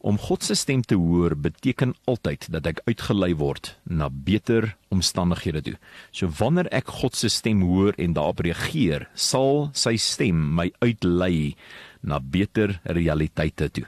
Om 0.00 0.18
God 0.18 0.42
se 0.42 0.54
stem 0.54 0.82
te 0.82 0.94
hoor 0.94 1.36
beteken 1.36 1.94
altyd 2.04 2.50
dat 2.50 2.66
ek 2.66 2.80
uitgelei 2.84 3.36
word 3.36 3.76
na 3.86 4.08
beter 4.10 4.76
omstandighede 4.90 5.62
toe. 5.62 5.76
So 6.10 6.26
wanneer 6.26 6.66
ek 6.72 6.86
God 6.86 7.16
se 7.16 7.28
stem 7.28 7.62
hoor 7.62 7.94
en 7.98 8.12
daarop 8.12 8.40
reageer, 8.40 9.08
sal 9.14 9.70
sy 9.72 9.96
stem 9.96 10.54
my 10.54 10.72
uitlei 10.80 11.54
na 12.02 12.18
beter 12.18 12.80
realiteite 12.82 13.70
toe. 13.70 13.86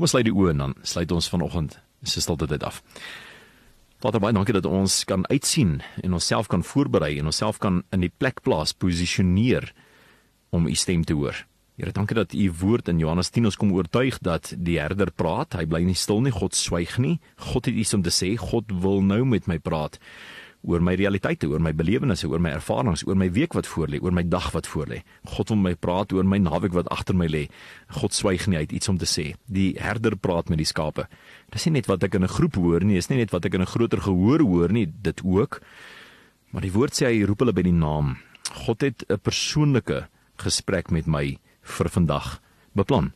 Kom 0.00 0.06
ons 0.08 0.14
sluit 0.16 0.24
die 0.24 0.32
oë 0.32 0.54
en 0.54 0.60
dan 0.62 0.70
sluit 0.88 1.10
ons 1.12 1.26
vanoggend 1.28 1.74
se 2.08 2.22
stilte 2.24 2.46
tyd 2.48 2.62
af. 2.64 2.78
Vader 4.00 4.22
baie 4.24 4.32
dankie 4.32 4.54
dat 4.56 4.64
ons 4.64 4.94
kan 5.04 5.26
uitsien 5.28 5.74
en 6.00 6.14
onsself 6.16 6.48
kan 6.48 6.64
voorberei 6.64 7.18
en 7.20 7.28
onsself 7.28 7.58
kan 7.60 7.82
in 7.92 8.06
die 8.06 8.08
plek 8.08 8.40
plaas 8.40 8.72
posisioneer 8.72 9.66
om 10.56 10.64
u 10.64 10.72
stem 10.72 11.04
te 11.04 11.12
hoor. 11.18 11.42
Here 11.76 11.92
dankie 11.92 12.16
dat 12.16 12.32
u 12.32 12.48
woord 12.62 12.88
in 12.88 13.04
Johannes 13.04 13.28
10 13.28 13.50
ons 13.50 13.60
kom 13.60 13.74
oortuig 13.76 14.16
dat 14.24 14.54
die 14.56 14.78
herder 14.80 15.12
praat, 15.12 15.58
hy 15.60 15.66
bly 15.68 15.82
nie 15.84 15.98
stil 16.00 16.24
nie, 16.24 16.32
God 16.32 16.56
swyg 16.56 16.96
nie. 16.96 17.18
God 17.52 17.68
het 17.68 17.76
iets 17.76 17.92
om 17.92 18.00
te 18.00 18.14
sê, 18.16 18.32
God 18.40 18.72
wil 18.72 19.04
nou 19.04 19.26
met 19.28 19.52
my 19.52 19.58
praat 19.60 20.00
oor 20.62 20.82
my 20.84 20.92
realiteite, 20.98 21.48
oor 21.48 21.60
my 21.62 21.72
belewennisse, 21.72 22.28
oor 22.28 22.40
my 22.42 22.52
ervarings, 22.52 23.04
oor 23.08 23.16
my 23.16 23.30
week 23.32 23.54
wat 23.56 23.68
voorlê, 23.70 24.00
oor 24.02 24.12
my 24.12 24.24
dag 24.28 24.50
wat 24.52 24.68
voorlê. 24.68 25.00
God 25.32 25.52
wil 25.52 25.60
my 25.62 25.74
praat 25.74 26.12
oor 26.12 26.26
my 26.28 26.38
naweek 26.42 26.74
wat 26.76 26.90
agter 26.92 27.16
my 27.16 27.28
lê. 27.30 27.46
God 27.96 28.16
swyg 28.16 28.46
nie 28.50 28.60
uit 28.60 28.74
iets 28.76 28.90
om 28.92 28.98
te 29.00 29.08
sê. 29.08 29.30
Die 29.48 29.72
herder 29.80 30.18
praat 30.20 30.52
met 30.52 30.60
die 30.60 30.68
skape. 30.68 31.06
Dis 31.54 31.64
nie 31.66 31.78
net 31.78 31.88
wat 31.88 32.04
ek 32.04 32.14
in 32.14 32.24
'n 32.24 32.34
groep 32.36 32.56
hoor 32.56 32.84
nie, 32.84 32.96
dis 32.96 33.10
nie 33.10 33.18
net 33.18 33.32
wat 33.32 33.44
ek 33.44 33.54
in 33.54 33.62
'n 33.62 33.72
groter 33.72 34.00
gehoor 34.00 34.40
hoor 34.40 34.72
nie, 34.72 34.86
dit 34.86 35.20
ook. 35.24 35.60
Maar 36.52 36.62
die 36.62 36.72
woord 36.72 36.92
sê 36.92 37.06
hy 37.06 37.24
roep 37.24 37.38
hulle 37.38 37.52
by 37.52 37.62
die 37.62 37.72
naam. 37.72 38.18
God 38.66 38.80
het 38.82 39.04
'n 39.08 39.18
persoonlike 39.18 40.08
gesprek 40.36 40.90
met 40.90 41.06
my 41.06 41.38
vir 41.62 41.88
vandag 41.88 42.40
beplan. 42.74 43.12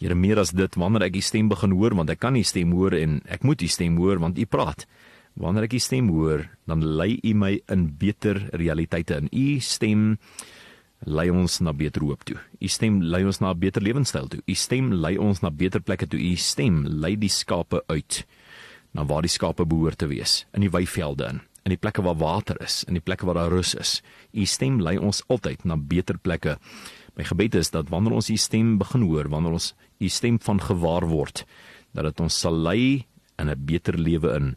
Here 0.00 0.14
meer 0.14 0.38
as 0.38 0.50
dit 0.50 0.74
wanneer 0.74 1.02
ek 1.02 1.12
die 1.12 1.20
stem 1.22 1.48
begin 1.48 1.72
hoor 1.72 1.94
want 1.94 2.10
ek 2.10 2.20
kan 2.20 2.32
nie 2.32 2.44
stem 2.44 2.72
hoor 2.72 2.94
en 2.96 3.20
ek 3.28 3.42
moet 3.44 3.58
die 3.58 3.68
stem 3.68 3.96
hoor 3.96 4.18
want 4.18 4.38
u 4.38 4.46
praat. 4.46 4.86
Wanneer 5.34 5.68
ek 5.68 5.76
u 5.78 5.78
stem 5.78 6.08
hoor, 6.08 6.48
dan 6.66 6.82
lei 6.84 7.18
u 7.22 7.34
my 7.34 7.60
in 7.70 7.96
beter 7.98 8.48
realiteite 8.52 9.20
in. 9.20 9.28
U 9.30 9.60
stem 9.60 10.18
lei 11.06 11.30
ons 11.30 11.60
na 11.64 11.72
beter 11.72 12.02
hoop 12.04 12.24
toe. 12.28 12.36
U 12.60 12.68
stem 12.68 13.00
lei 13.02 13.24
ons 13.24 13.40
na 13.40 13.52
'n 13.52 13.58
beter 13.58 13.82
lewenstyl 13.82 14.28
toe. 14.28 14.42
U 14.46 14.54
stem 14.54 14.92
lei 14.92 15.16
ons 15.16 15.40
na 15.40 15.50
beter 15.50 15.80
plekke 15.80 16.06
toe. 16.06 16.20
U 16.20 16.36
stem 16.36 16.84
lei 16.86 17.16
die 17.16 17.28
skape 17.28 17.82
uit 17.88 18.26
na 18.92 19.04
waar 19.04 19.22
die 19.22 19.30
skape 19.30 19.64
behoort 19.64 19.98
te 19.98 20.06
wees, 20.06 20.46
in 20.52 20.60
die 20.60 20.70
weivelde 20.70 21.28
in, 21.28 21.40
in 21.64 21.70
die 21.70 21.78
plekke 21.78 22.02
waar 22.02 22.18
water 22.18 22.56
is, 22.60 22.84
in 22.88 22.94
die 22.94 23.04
plekke 23.04 23.26
waar 23.26 23.34
daar 23.34 23.52
rus 23.52 23.74
is. 23.74 24.02
U 24.32 24.44
stem 24.44 24.80
lei 24.80 24.98
ons 24.98 25.22
altyd 25.28 25.64
na 25.64 25.76
beter 25.76 26.18
plekke. 26.18 26.58
My 27.16 27.24
gebed 27.24 27.54
is 27.54 27.70
dat 27.70 27.88
wanneer 27.88 28.12
ons 28.12 28.30
u 28.30 28.36
stem 28.36 28.78
begin 28.78 29.02
hoor, 29.02 29.28
wanneer 29.28 29.52
ons 29.52 29.74
u 30.00 30.08
stem 30.08 30.40
van 30.40 30.60
gewaar 30.60 31.06
word, 31.06 31.44
dat 31.92 32.04
dit 32.04 32.20
ons 32.20 32.40
sal 32.40 32.54
lei 32.54 33.06
in 33.38 33.48
'n 33.48 33.64
beter 33.64 33.98
lewe 33.98 34.34
in 34.36 34.56